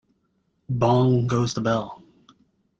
Bong 0.67 1.27
goes 1.27 1.53
the 1.53 1.61
bell. 1.61 2.01